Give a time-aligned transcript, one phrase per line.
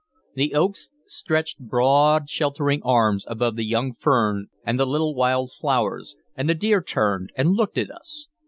[0.33, 6.15] The oaks stretched broad sheltering arms above the young fern and the little wild flowers,
[6.35, 8.27] and the deer turned and looked at us.